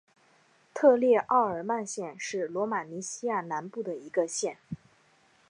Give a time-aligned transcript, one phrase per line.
[0.73, 4.57] 特列奥尔曼县是罗马尼亚南部的一个县。